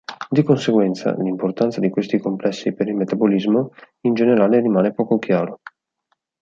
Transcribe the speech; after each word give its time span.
Di 0.27 0.41
conseguenza, 0.41 1.13
l'importanza 1.17 1.79
di 1.79 1.91
questi 1.91 2.17
complessi 2.17 2.73
per 2.73 2.87
il 2.87 2.95
metabolismo 2.95 3.69
in 4.07 4.15
generale 4.15 4.59
rimane 4.59 4.93
poco 4.95 5.19
chiaro. 5.19 5.59